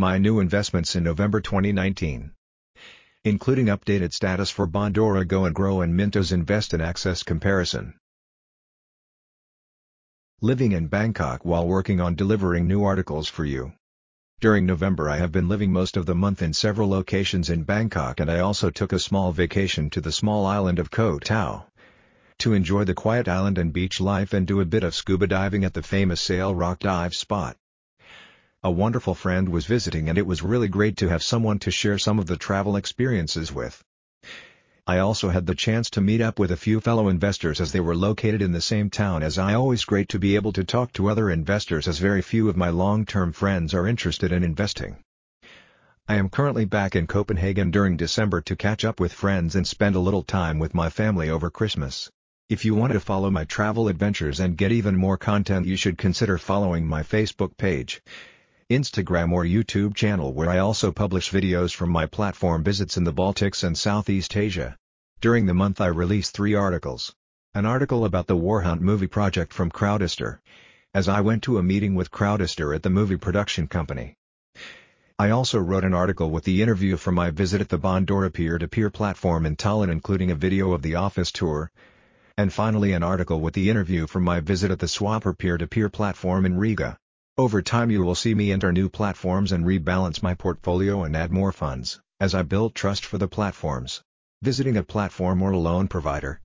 My 0.00 0.16
new 0.16 0.38
investments 0.38 0.94
in 0.94 1.02
November 1.02 1.40
2019. 1.40 2.30
Including 3.24 3.66
updated 3.66 4.12
status 4.12 4.48
for 4.48 4.64
Bondora 4.64 5.26
Go 5.26 5.44
and 5.44 5.52
Grow 5.52 5.80
and 5.80 5.92
Mintos 5.92 6.30
Invest 6.30 6.72
and 6.72 6.80
Access 6.80 7.24
comparison. 7.24 7.94
Living 10.40 10.70
in 10.70 10.86
Bangkok 10.86 11.44
while 11.44 11.66
working 11.66 12.00
on 12.00 12.14
delivering 12.14 12.68
new 12.68 12.84
articles 12.84 13.26
for 13.28 13.44
you. 13.44 13.72
During 14.38 14.66
November 14.66 15.10
I 15.10 15.16
have 15.16 15.32
been 15.32 15.48
living 15.48 15.72
most 15.72 15.96
of 15.96 16.06
the 16.06 16.14
month 16.14 16.42
in 16.42 16.52
several 16.52 16.88
locations 16.88 17.50
in 17.50 17.64
Bangkok 17.64 18.20
and 18.20 18.30
I 18.30 18.38
also 18.38 18.70
took 18.70 18.92
a 18.92 19.00
small 19.00 19.32
vacation 19.32 19.90
to 19.90 20.00
the 20.00 20.12
small 20.12 20.46
island 20.46 20.78
of 20.78 20.92
Koh 20.92 21.18
Tao. 21.18 21.66
To 22.38 22.52
enjoy 22.52 22.84
the 22.84 22.94
quiet 22.94 23.26
island 23.26 23.58
and 23.58 23.72
beach 23.72 24.00
life 24.00 24.32
and 24.32 24.46
do 24.46 24.60
a 24.60 24.64
bit 24.64 24.84
of 24.84 24.94
scuba 24.94 25.26
diving 25.26 25.64
at 25.64 25.74
the 25.74 25.82
famous 25.82 26.20
Sail 26.20 26.54
Rock 26.54 26.78
dive 26.78 27.16
spot. 27.16 27.56
A 28.64 28.72
wonderful 28.72 29.14
friend 29.14 29.50
was 29.50 29.66
visiting 29.66 30.08
and 30.08 30.18
it 30.18 30.26
was 30.26 30.42
really 30.42 30.66
great 30.66 30.96
to 30.96 31.08
have 31.08 31.22
someone 31.22 31.60
to 31.60 31.70
share 31.70 31.96
some 31.96 32.18
of 32.18 32.26
the 32.26 32.36
travel 32.36 32.74
experiences 32.74 33.52
with. 33.52 33.84
I 34.84 34.98
also 34.98 35.28
had 35.28 35.46
the 35.46 35.54
chance 35.54 35.88
to 35.90 36.00
meet 36.00 36.20
up 36.20 36.40
with 36.40 36.50
a 36.50 36.56
few 36.56 36.80
fellow 36.80 37.08
investors 37.08 37.60
as 37.60 37.70
they 37.70 37.78
were 37.78 37.94
located 37.94 38.42
in 38.42 38.50
the 38.50 38.60
same 38.60 38.90
town 38.90 39.22
as 39.22 39.38
I 39.38 39.54
always 39.54 39.84
great 39.84 40.08
to 40.08 40.18
be 40.18 40.34
able 40.34 40.52
to 40.54 40.64
talk 40.64 40.92
to 40.94 41.08
other 41.08 41.30
investors 41.30 41.86
as 41.86 42.00
very 42.00 42.20
few 42.20 42.48
of 42.48 42.56
my 42.56 42.70
long-term 42.70 43.32
friends 43.32 43.74
are 43.74 43.86
interested 43.86 44.32
in 44.32 44.42
investing. 44.42 44.96
I 46.08 46.16
am 46.16 46.28
currently 46.28 46.64
back 46.64 46.96
in 46.96 47.06
Copenhagen 47.06 47.70
during 47.70 47.96
December 47.96 48.40
to 48.40 48.56
catch 48.56 48.84
up 48.84 48.98
with 48.98 49.12
friends 49.12 49.54
and 49.54 49.68
spend 49.68 49.94
a 49.94 50.00
little 50.00 50.24
time 50.24 50.58
with 50.58 50.74
my 50.74 50.90
family 50.90 51.30
over 51.30 51.48
Christmas. 51.48 52.10
If 52.48 52.64
you 52.64 52.74
want 52.74 52.92
to 52.92 52.98
follow 52.98 53.30
my 53.30 53.44
travel 53.44 53.86
adventures 53.86 54.40
and 54.40 54.58
get 54.58 54.72
even 54.72 54.96
more 54.96 55.16
content 55.16 55.66
you 55.66 55.76
should 55.76 55.96
consider 55.96 56.38
following 56.38 56.88
my 56.88 57.04
Facebook 57.04 57.56
page, 57.56 58.02
Instagram 58.70 59.32
or 59.32 59.44
YouTube 59.44 59.94
channel 59.94 60.34
where 60.34 60.50
I 60.50 60.58
also 60.58 60.92
publish 60.92 61.30
videos 61.30 61.74
from 61.74 61.88
my 61.88 62.04
platform 62.04 62.62
visits 62.62 62.98
in 62.98 63.04
the 63.04 63.14
Baltics 63.14 63.64
and 63.64 63.78
Southeast 63.78 64.36
Asia. 64.36 64.76
During 65.22 65.46
the 65.46 65.54
month 65.54 65.80
I 65.80 65.86
released 65.86 66.34
three 66.34 66.52
articles. 66.52 67.14
An 67.54 67.64
article 67.64 68.04
about 68.04 68.26
the 68.26 68.36
Warhunt 68.36 68.82
movie 68.82 69.06
project 69.06 69.54
from 69.54 69.70
Crowdestor, 69.70 70.40
as 70.92 71.08
I 71.08 71.22
went 71.22 71.44
to 71.44 71.56
a 71.56 71.62
meeting 71.62 71.94
with 71.94 72.10
Crowdestor 72.10 72.74
at 72.74 72.82
the 72.82 72.90
movie 72.90 73.16
production 73.16 73.68
company. 73.68 74.16
I 75.18 75.30
also 75.30 75.58
wrote 75.58 75.84
an 75.84 75.94
article 75.94 76.30
with 76.30 76.44
the 76.44 76.60
interview 76.60 76.98
from 76.98 77.14
my 77.14 77.30
visit 77.30 77.62
at 77.62 77.70
the 77.70 77.78
Bondora 77.78 78.30
peer-to-peer 78.30 78.90
platform 78.90 79.46
in 79.46 79.56
Tallinn 79.56 79.90
including 79.90 80.30
a 80.30 80.34
video 80.34 80.72
of 80.72 80.82
the 80.82 80.96
office 80.96 81.32
tour, 81.32 81.70
and 82.36 82.52
finally 82.52 82.92
an 82.92 83.02
article 83.02 83.40
with 83.40 83.54
the 83.54 83.70
interview 83.70 84.06
from 84.06 84.24
my 84.24 84.40
visit 84.40 84.70
at 84.70 84.78
the 84.78 84.88
Swaper 84.88 85.32
peer-to-peer 85.32 85.88
platform 85.88 86.44
in 86.44 86.58
Riga. 86.58 86.98
Over 87.38 87.62
time 87.62 87.88
you 87.92 88.02
will 88.02 88.16
see 88.16 88.34
me 88.34 88.50
enter 88.50 88.72
new 88.72 88.88
platforms 88.88 89.52
and 89.52 89.64
rebalance 89.64 90.24
my 90.24 90.34
portfolio 90.34 91.04
and 91.04 91.14
add 91.14 91.30
more 91.30 91.52
funds, 91.52 92.00
as 92.18 92.34
I 92.34 92.42
build 92.42 92.74
trust 92.74 93.04
for 93.04 93.16
the 93.16 93.28
platforms. 93.28 94.02
Visiting 94.42 94.76
a 94.76 94.82
platform 94.82 95.40
or 95.40 95.52
a 95.52 95.56
loan 95.56 95.86
provider, 95.86 96.40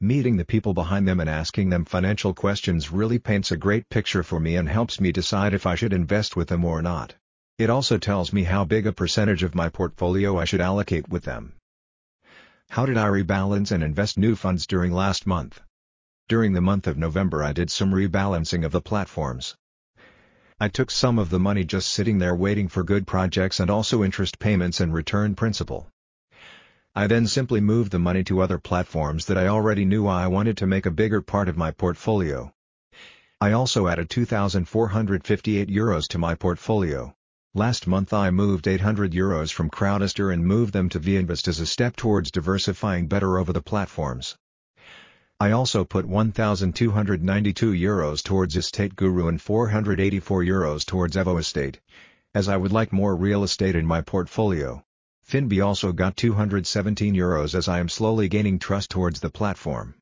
meeting 0.00 0.38
the 0.38 0.46
people 0.46 0.72
behind 0.72 1.06
them 1.06 1.20
and 1.20 1.28
asking 1.28 1.68
them 1.68 1.84
financial 1.84 2.32
questions 2.32 2.90
really 2.90 3.18
paints 3.18 3.52
a 3.52 3.58
great 3.58 3.86
picture 3.90 4.22
for 4.22 4.40
me 4.40 4.56
and 4.56 4.66
helps 4.66 4.98
me 4.98 5.12
decide 5.12 5.52
if 5.52 5.66
I 5.66 5.74
should 5.74 5.92
invest 5.92 6.36
with 6.36 6.48
them 6.48 6.64
or 6.64 6.80
not. 6.80 7.14
It 7.58 7.68
also 7.68 7.98
tells 7.98 8.32
me 8.32 8.44
how 8.44 8.64
big 8.64 8.86
a 8.86 8.94
percentage 8.94 9.42
of 9.42 9.54
my 9.54 9.68
portfolio 9.68 10.38
I 10.38 10.46
should 10.46 10.62
allocate 10.62 11.06
with 11.06 11.24
them. 11.24 11.52
How 12.70 12.86
did 12.86 12.96
I 12.96 13.08
rebalance 13.08 13.72
and 13.72 13.84
invest 13.84 14.16
new 14.16 14.36
funds 14.36 14.66
during 14.66 14.90
last 14.90 15.26
month? 15.26 15.60
During 16.28 16.54
the 16.54 16.62
month 16.62 16.86
of 16.86 16.96
November 16.96 17.44
I 17.44 17.52
did 17.52 17.70
some 17.70 17.92
rebalancing 17.92 18.64
of 18.64 18.72
the 18.72 18.80
platforms. 18.80 19.54
I 20.64 20.68
took 20.68 20.90
some 20.90 21.18
of 21.18 21.28
the 21.28 21.38
money 21.38 21.62
just 21.62 21.92
sitting 21.92 22.16
there 22.16 22.34
waiting 22.34 22.68
for 22.68 22.82
good 22.82 23.06
projects 23.06 23.60
and 23.60 23.70
also 23.70 24.02
interest 24.02 24.38
payments 24.38 24.80
and 24.80 24.94
return 24.94 25.34
principal. 25.34 25.88
I 26.94 27.06
then 27.06 27.26
simply 27.26 27.60
moved 27.60 27.92
the 27.92 27.98
money 27.98 28.24
to 28.24 28.40
other 28.40 28.56
platforms 28.56 29.26
that 29.26 29.36
I 29.36 29.46
already 29.46 29.84
knew 29.84 30.06
I 30.06 30.26
wanted 30.26 30.56
to 30.56 30.66
make 30.66 30.86
a 30.86 30.90
bigger 30.90 31.20
part 31.20 31.50
of 31.50 31.58
my 31.58 31.70
portfolio. 31.70 32.50
I 33.42 33.52
also 33.52 33.88
added 33.88 34.08
2,458 34.08 35.68
euros 35.68 36.08
to 36.08 36.16
my 36.16 36.34
portfolio. 36.34 37.14
Last 37.52 37.86
month 37.86 38.14
I 38.14 38.30
moved 38.30 38.66
800 38.66 39.12
euros 39.12 39.52
from 39.52 39.68
Crowdestor 39.68 40.32
and 40.32 40.46
moved 40.46 40.72
them 40.72 40.88
to 40.88 40.98
Viainvest 40.98 41.46
as 41.46 41.60
a 41.60 41.66
step 41.66 41.94
towards 41.94 42.30
diversifying 42.30 43.06
better 43.06 43.36
over 43.36 43.52
the 43.52 43.60
platforms. 43.60 44.34
I 45.44 45.50
also 45.50 45.84
put 45.84 46.06
1,292 46.06 47.72
euros 47.72 48.22
towards 48.22 48.56
Estate 48.56 48.96
Guru 48.96 49.28
and 49.28 49.38
484 49.38 50.42
euros 50.42 50.86
towards 50.86 51.16
Evo 51.16 51.38
Estate, 51.38 51.80
as 52.34 52.48
I 52.48 52.56
would 52.56 52.72
like 52.72 52.94
more 52.94 53.14
real 53.14 53.44
estate 53.44 53.76
in 53.76 53.84
my 53.84 54.00
portfolio. 54.00 54.82
Finbee 55.22 55.62
also 55.62 55.92
got 55.92 56.16
217 56.16 57.14
euros 57.14 57.54
as 57.54 57.68
I 57.68 57.78
am 57.78 57.90
slowly 57.90 58.26
gaining 58.26 58.58
trust 58.58 58.90
towards 58.90 59.20
the 59.20 59.28
platform. 59.28 59.96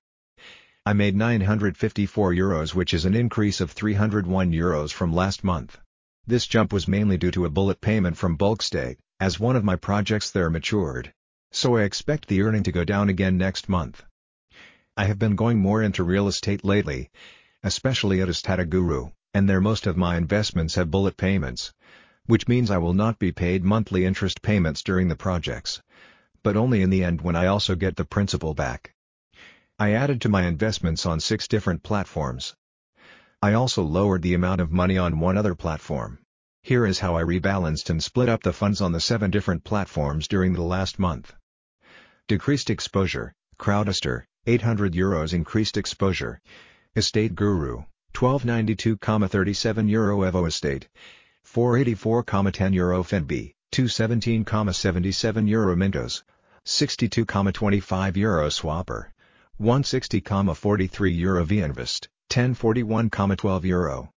I 0.87 0.93
made 0.93 1.17
954 1.17 2.33
euros 2.35 2.73
which 2.73 2.95
is 2.95 3.05
an 3.05 3.17
increase 3.17 3.61
of 3.61 3.73
301 3.73 4.53
euros 4.53 4.93
from 4.93 5.13
last 5.13 5.43
month. 5.43 5.77
This 6.25 6.47
jump 6.47 6.73
was 6.73 6.87
mainly 6.87 7.19
due 7.19 7.33
to 7.33 7.47
a 7.47 7.51
bullet 7.51 7.81
payment 7.81 8.17
from 8.17 8.39
Bulkestate, 8.39 8.99
as 9.19 9.41
one 9.41 9.57
of 9.57 9.65
my 9.65 9.75
projects 9.75 10.31
there 10.31 10.51
matured. 10.51 11.13
So 11.51 11.79
I 11.79 11.83
expect 11.83 12.29
the 12.29 12.43
earning 12.43 12.63
to 12.63 12.71
go 12.71 12.85
down 12.85 13.09
again 13.09 13.39
next 13.39 13.69
month. 13.69 14.05
I 14.95 15.07
have 15.07 15.19
been 15.19 15.37
going 15.37 15.59
more 15.59 15.83
into 15.83 16.05
real 16.05 16.29
estate 16.29 16.67
lately, 16.67 17.11
especially 17.63 18.21
at 18.21 18.29
Estate 18.29 18.69
Guru, 18.69 19.09
and 19.33 19.49
there 19.49 19.59
most 19.59 19.87
of 19.87 19.97
my 19.97 20.19
investments 20.19 20.75
have 20.75 20.91
bullet 20.91 21.17
payments, 21.17 21.73
which 22.27 22.47
means 22.47 22.71
I 22.71 22.77
will 22.77 22.93
not 22.93 23.19
be 23.19 23.33
paid 23.33 23.65
monthly 23.65 24.05
interest 24.05 24.43
payments 24.43 24.83
during 24.83 25.09
the 25.09 25.17
projects, 25.17 25.81
but 26.43 26.59
only 26.59 26.83
in 26.83 26.91
the 26.91 27.03
end 27.03 27.23
when 27.23 27.35
I 27.35 27.47
also 27.47 27.75
get 27.75 27.97
the 27.97 28.05
principal 28.05 28.53
back. 28.53 28.93
I 29.79 29.93
added 29.93 30.21
to 30.21 30.29
my 30.29 30.43
investments 30.43 31.07
on 31.07 31.21
six 31.21 31.49
different 31.49 31.83
platforms. 31.83 32.55
I 33.41 33.55
also 33.55 33.83
lowered 33.83 34.21
the 34.21 34.35
amount 34.35 34.61
of 34.61 34.73
money 34.73 34.99
on 34.99 35.21
one 35.21 35.39
other 35.39 35.55
platform. 35.55 36.19
Here 36.63 36.85
is 36.85 36.99
how 36.99 37.17
I 37.17 37.23
rebalanced 37.23 37.89
and 37.89 38.05
split 38.05 38.29
up 38.29 38.43
the 38.43 38.53
funds 38.53 38.83
on 38.83 38.93
the 38.93 39.01
seven 39.01 39.31
different 39.31 39.65
platforms 39.65 40.29
during 40.29 40.53
the 40.53 40.61
last 40.61 40.99
month. 40.99 41.33
Decreased 42.29 42.69
exposure, 42.69 43.33
Crowdestor, 43.59 44.25
800 44.45 44.93
euros 44.93 45.33
increased 45.33 45.77
exposure. 45.77 46.41
Estate 46.97 47.37
Guru, 47.37 47.85
1292,37 48.13 49.89
euro 49.89 50.23
Evo 50.23 50.49
Estate, 50.49 50.89
484,10 51.47 52.75
euro 52.75 53.05
Finbee, 53.05 53.55
217,77 53.71 55.49
euro 55.49 55.77
Mintos, 55.77 56.25
62,25 56.67 58.17
euro 58.17 58.49
Swaper, 58.49 59.13
160,43 59.61 61.17
euro 61.17 61.45
Viainvest, 61.47 62.09
1041,12 62.29 63.65
euro. 63.65 64.11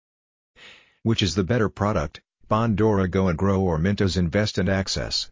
Which 1.03 1.21
is 1.21 1.35
the 1.35 1.43
better 1.43 1.69
product, 1.69 2.19
Bondora 2.49 3.07
Go 3.07 3.27
and 3.27 3.37
Grow 3.37 3.61
or 3.61 3.77
Mintos 3.77 4.17
Invest 4.17 4.57
and 4.57 4.69
Access? 4.69 5.29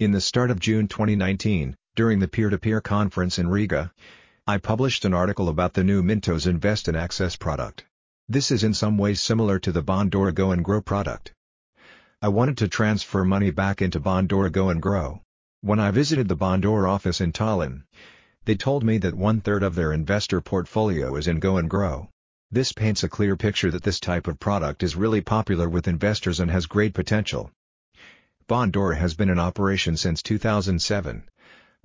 In 0.00 0.12
the 0.12 0.22
start 0.22 0.50
of 0.50 0.58
June 0.58 0.88
2019, 0.88 1.76
during 1.94 2.18
the 2.18 2.28
peer-to-peer 2.28 2.80
-peer 2.80 2.82
conference 2.82 3.38
in 3.38 3.46
Riga, 3.46 3.92
I 4.44 4.58
published 4.58 5.04
an 5.04 5.14
article 5.14 5.48
about 5.48 5.74
the 5.74 5.84
new 5.84 6.02
Mintos 6.02 6.48
Invest 6.48 6.88
and 6.88 6.96
Access 6.96 7.36
product. 7.36 7.84
This 8.28 8.50
is 8.50 8.64
in 8.64 8.74
some 8.74 8.98
ways 8.98 9.20
similar 9.20 9.60
to 9.60 9.70
the 9.70 9.84
Bondora 9.84 10.34
Go 10.34 10.50
and 10.50 10.64
Grow 10.64 10.80
product. 10.80 11.32
I 12.20 12.26
wanted 12.26 12.58
to 12.58 12.66
transfer 12.66 13.24
money 13.24 13.52
back 13.52 13.80
into 13.80 14.00
Bondora 14.00 14.50
Go 14.50 14.68
and 14.68 14.82
Grow. 14.82 15.20
When 15.60 15.78
I 15.78 15.92
visited 15.92 16.26
the 16.26 16.36
Bondora 16.36 16.90
office 16.90 17.20
in 17.20 17.30
Tallinn, 17.30 17.84
they 18.44 18.56
told 18.56 18.82
me 18.82 18.98
that 18.98 19.14
one-third 19.14 19.62
of 19.62 19.76
their 19.76 19.92
investor 19.92 20.40
portfolio 20.40 21.14
is 21.14 21.28
in 21.28 21.38
Go 21.38 21.56
and 21.58 21.70
Grow. 21.70 22.08
This 22.50 22.72
paints 22.72 23.04
a 23.04 23.08
clear 23.08 23.36
picture 23.36 23.70
that 23.70 23.84
this 23.84 24.00
type 24.00 24.26
of 24.26 24.40
product 24.40 24.82
is 24.82 24.96
really 24.96 25.20
popular 25.20 25.68
with 25.68 25.86
investors 25.86 26.40
and 26.40 26.50
has 26.50 26.66
great 26.66 26.94
potential. 26.94 27.52
Bondora 28.48 28.96
has 28.96 29.14
been 29.14 29.30
in 29.30 29.38
operation 29.38 29.96
since 29.96 30.20
2007 30.20 31.28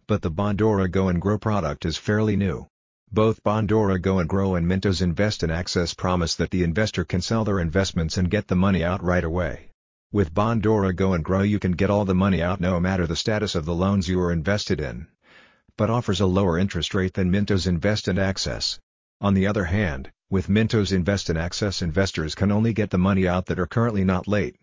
but 0.08 0.22
the 0.22 0.32
Bondora 0.32 0.90
Go 0.90 1.10
and 1.10 1.20
Grow 1.22 1.38
product 1.38 1.86
is 1.86 1.98
fairly 1.98 2.38
new. 2.38 2.66
Both 3.12 3.44
Bondora 3.44 4.02
Go 4.02 4.20
and 4.20 4.30
Grow 4.30 4.56
and 4.56 4.66
Mintos 4.66 5.02
Invest 5.02 5.44
and 5.44 5.52
Access 5.52 5.94
promise 5.94 6.36
that 6.36 6.50
the 6.50 6.64
investor 6.64 7.04
can 7.04 7.20
sell 7.20 7.44
their 7.44 7.60
investments 7.60 8.18
and 8.18 8.32
get 8.32 8.48
the 8.48 8.56
money 8.56 8.86
out 8.86 9.04
right 9.04 9.24
away. 9.26 9.70
With 10.14 10.34
Bondora 10.34 10.96
Go 10.96 11.12
and 11.12 11.26
Grow 11.26 11.42
you 11.42 11.60
can 11.60 11.74
get 11.74 11.90
all 11.90 12.06
the 12.06 12.16
money 12.16 12.42
out 12.42 12.62
no 12.62 12.80
matter 12.80 13.06
the 13.06 13.18
status 13.18 13.54
of 13.54 13.66
the 13.66 13.76
loans 13.76 14.08
you 14.08 14.18
are 14.22 14.32
invested 14.32 14.80
in. 14.80 15.08
But 15.76 15.90
offers 15.90 16.22
a 16.22 16.26
lower 16.26 16.58
interest 16.58 16.96
rate 16.96 17.14
than 17.14 17.30
Mintos 17.30 17.68
Invest 17.68 18.08
and 18.08 18.18
Access. 18.18 18.80
On 19.20 19.34
the 19.34 19.48
other 19.48 19.66
hand, 19.66 20.10
with 20.30 20.48
Mintos 20.48 20.94
Invest 20.94 21.30
and 21.30 21.38
Access 21.38 21.82
investors 21.82 22.34
can 22.34 22.54
only 22.54 22.72
get 22.72 22.92
the 22.92 22.98
money 22.98 23.28
out 23.28 23.48
that 23.48 23.60
are 23.60 23.68
currently 23.68 24.06
not 24.06 24.26
late. 24.26 24.56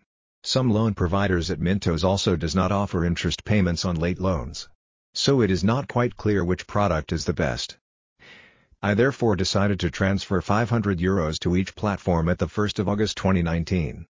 Some 0.43 0.71
loan 0.71 0.95
providers 0.95 1.51
at 1.51 1.59
Mintos 1.59 2.03
also 2.03 2.35
does 2.35 2.55
not 2.55 2.71
offer 2.71 3.05
interest 3.05 3.45
payments 3.45 3.85
on 3.85 3.95
late 3.95 4.19
loans 4.19 4.67
so 5.15 5.41
it 5.41 5.49
is 5.49 5.63
not 5.63 5.87
quite 5.87 6.15
clear 6.15 6.43
which 6.43 6.67
product 6.67 7.11
is 7.11 7.25
the 7.25 7.33
best. 7.33 7.77
I 8.83 8.93
therefore 8.93 9.35
decided 9.35 9.79
to 9.79 9.89
transfer 9.89 10.41
500 10.41 10.99
euros 10.99 11.39
to 11.39 11.55
each 11.55 11.73
platform 11.73 12.29
at 12.29 12.37
the 12.37 12.47
1st 12.47 12.79
of 12.79 12.89
August 12.89 13.17
2019. 13.17 14.05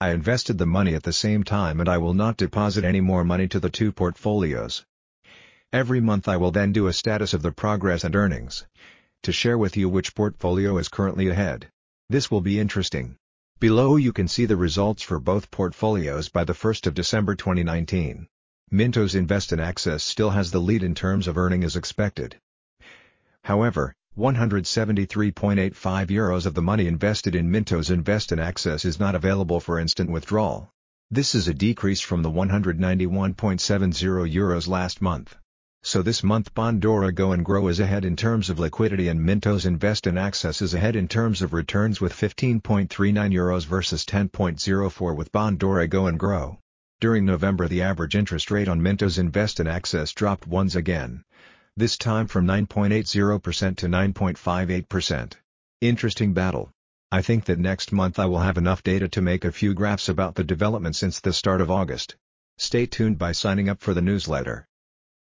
I 0.00 0.10
invested 0.10 0.56
the 0.56 0.66
money 0.66 0.94
at 0.94 1.02
the 1.02 1.12
same 1.12 1.42
time 1.42 1.80
and 1.80 1.88
I 1.88 1.98
will 1.98 2.14
not 2.14 2.36
deposit 2.36 2.84
any 2.84 3.00
more 3.00 3.24
money 3.24 3.48
to 3.48 3.60
the 3.60 3.68
two 3.68 3.92
portfolios. 3.92 4.84
Every 5.72 6.00
month 6.00 6.28
I 6.28 6.36
will 6.36 6.52
then 6.52 6.72
do 6.72 6.86
a 6.86 6.92
status 6.92 7.34
of 7.34 7.42
the 7.42 7.52
progress 7.52 8.04
and 8.04 8.14
earnings 8.14 8.64
to 9.24 9.32
share 9.32 9.58
with 9.58 9.76
you 9.76 9.88
which 9.88 10.14
portfolio 10.14 10.78
is 10.78 10.88
currently 10.88 11.28
ahead. 11.28 11.68
This 12.08 12.30
will 12.30 12.40
be 12.40 12.60
interesting. 12.60 13.16
Below 13.58 13.96
you 13.96 14.12
can 14.12 14.28
see 14.28 14.46
the 14.46 14.56
results 14.56 15.02
for 15.02 15.18
both 15.18 15.50
portfolios 15.50 16.28
by 16.28 16.44
the 16.44 16.52
1st 16.52 16.86
of 16.86 16.94
December 16.94 17.34
2019. 17.34 18.28
Mintos 18.72 19.14
Invest 19.14 19.52
and 19.52 19.60
Access 19.60 20.02
still 20.02 20.30
has 20.30 20.50
the 20.50 20.60
lead 20.60 20.82
in 20.82 20.92
terms 20.92 21.28
of 21.28 21.38
earning 21.38 21.62
as 21.62 21.76
expected. 21.76 22.36
However, 23.44 23.94
173.85 24.18 25.72
euros 26.08 26.46
of 26.46 26.54
the 26.54 26.62
money 26.62 26.88
invested 26.88 27.36
in 27.36 27.48
Mintos 27.48 27.90
Invest 27.90 28.32
and 28.32 28.40
Access 28.40 28.84
is 28.84 28.98
not 28.98 29.14
available 29.14 29.60
for 29.60 29.78
instant 29.78 30.10
withdrawal. 30.10 30.68
This 31.12 31.36
is 31.36 31.46
a 31.46 31.54
decrease 31.54 32.00
from 32.00 32.22
the 32.22 32.30
191.70 32.30 33.34
euros 34.34 34.66
last 34.66 35.00
month. 35.00 35.36
So 35.84 36.02
this 36.02 36.24
month 36.24 36.52
Bondora 36.52 37.14
Go 37.14 37.30
and 37.30 37.44
Grow 37.44 37.68
is 37.68 37.78
ahead 37.78 38.04
in 38.04 38.16
terms 38.16 38.50
of 38.50 38.58
liquidity 38.58 39.06
and 39.06 39.20
Mintos 39.20 39.64
Invest 39.64 40.08
and 40.08 40.18
Access 40.18 40.60
is 40.60 40.74
ahead 40.74 40.96
in 40.96 41.06
terms 41.06 41.40
of 41.40 41.52
returns 41.52 42.00
with 42.00 42.12
15.39 42.12 42.88
euros 43.32 43.64
versus 43.64 44.04
10.04 44.04 45.16
with 45.16 45.30
Bondora 45.30 45.88
Go 45.88 46.08
and 46.08 46.18
Grow. 46.18 46.58
During 47.00 47.24
November 47.24 47.68
the 47.68 47.82
average 47.82 48.16
interest 48.16 48.50
rate 48.50 48.68
on 48.68 48.80
Mintos 48.80 49.18
Invest 49.18 49.60
and 49.60 49.68
Access 49.68 50.12
dropped 50.12 50.46
once 50.46 50.74
again 50.74 51.24
this 51.78 51.98
time 51.98 52.26
from 52.26 52.46
9.80% 52.46 53.76
to 53.76 53.86
9.58%. 53.86 55.34
Interesting 55.82 56.32
battle. 56.32 56.70
I 57.12 57.20
think 57.20 57.44
that 57.44 57.58
next 57.58 57.92
month 57.92 58.18
I 58.18 58.24
will 58.24 58.38
have 58.38 58.56
enough 58.56 58.82
data 58.82 59.08
to 59.08 59.20
make 59.20 59.44
a 59.44 59.52
few 59.52 59.74
graphs 59.74 60.08
about 60.08 60.36
the 60.36 60.44
development 60.44 60.96
since 60.96 61.20
the 61.20 61.34
start 61.34 61.60
of 61.60 61.70
August. 61.70 62.16
Stay 62.56 62.86
tuned 62.86 63.18
by 63.18 63.32
signing 63.32 63.68
up 63.68 63.82
for 63.82 63.92
the 63.92 64.00
newsletter. 64.00 64.66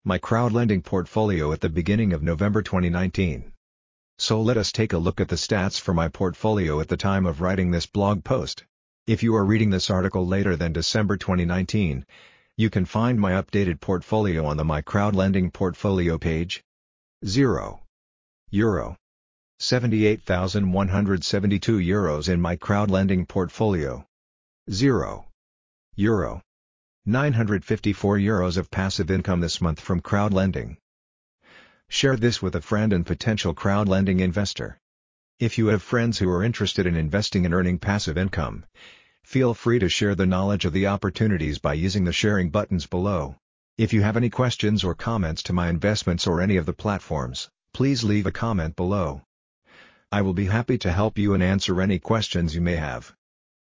My 0.04 0.18
crowd 0.18 0.52
lending 0.52 0.80
portfolio 0.80 1.52
at 1.52 1.60
the 1.60 1.68
beginning 1.68 2.12
of 2.12 2.22
November 2.22 2.62
2019. 2.62 3.52
So 4.18 4.40
let 4.40 4.56
us 4.56 4.70
take 4.70 4.92
a 4.92 4.98
look 4.98 5.20
at 5.20 5.28
the 5.28 5.36
stats 5.36 5.80
for 5.80 5.92
my 5.92 6.06
portfolio 6.06 6.78
at 6.78 6.86
the 6.86 6.96
time 6.96 7.26
of 7.26 7.40
writing 7.40 7.72
this 7.72 7.86
blog 7.86 8.22
post. 8.22 8.62
If 9.06 9.22
you 9.22 9.36
are 9.36 9.44
reading 9.44 9.68
this 9.68 9.90
article 9.90 10.26
later 10.26 10.56
than 10.56 10.72
December 10.72 11.18
2019, 11.18 12.06
you 12.56 12.70
can 12.70 12.86
find 12.86 13.20
my 13.20 13.32
updated 13.32 13.78
portfolio 13.78 14.46
on 14.46 14.56
the 14.56 14.64
My 14.64 14.80
Crowd 14.80 15.14
Lending 15.14 15.50
portfolio 15.50 16.16
page. 16.16 16.64
0. 17.26 17.82
Euro. 18.48 18.96
78,172 19.58 21.78
euros 21.80 22.30
in 22.30 22.40
my 22.40 22.56
crowd 22.56 22.90
lending 22.90 23.26
portfolio. 23.26 24.06
0. 24.70 25.26
Euro. 25.96 26.40
954 27.04 28.16
euros 28.16 28.56
of 28.56 28.70
passive 28.70 29.10
income 29.10 29.40
this 29.40 29.60
month 29.60 29.80
from 29.80 30.00
crowd 30.00 30.32
lending. 30.32 30.78
Share 31.90 32.16
this 32.16 32.40
with 32.40 32.56
a 32.56 32.62
friend 32.62 32.94
and 32.94 33.04
potential 33.04 33.52
crowd 33.52 33.86
lending 33.86 34.20
investor. 34.20 34.78
If 35.44 35.58
you 35.58 35.66
have 35.66 35.82
friends 35.82 36.18
who 36.18 36.30
are 36.30 36.42
interested 36.42 36.86
in 36.86 36.96
investing 36.96 37.44
and 37.44 37.52
earning 37.52 37.78
passive 37.78 38.16
income, 38.16 38.64
Feel 39.24 39.54
free 39.54 39.78
to 39.78 39.88
share 39.88 40.14
the 40.14 40.26
knowledge 40.26 40.66
of 40.66 40.74
the 40.74 40.86
opportunities 40.86 41.58
by 41.58 41.72
using 41.72 42.04
the 42.04 42.12
sharing 42.12 42.50
buttons 42.50 42.86
below. 42.86 43.36
If 43.78 43.92
you 43.92 44.02
have 44.02 44.18
any 44.18 44.28
questions 44.28 44.84
or 44.84 44.94
comments 44.94 45.42
to 45.44 45.52
my 45.52 45.68
investments 45.68 46.26
or 46.26 46.40
any 46.40 46.56
of 46.56 46.66
the 46.66 46.74
platforms, 46.74 47.48
please 47.72 48.04
leave 48.04 48.26
a 48.26 48.32
comment 48.32 48.76
below. 48.76 49.22
I 50.12 50.22
will 50.22 50.34
be 50.34 50.46
happy 50.46 50.78
to 50.78 50.92
help 50.92 51.18
you 51.18 51.32
and 51.34 51.42
answer 51.42 51.80
any 51.80 51.98
questions 51.98 52.54
you 52.54 52.60
may 52.60 52.76
have. 52.76 53.14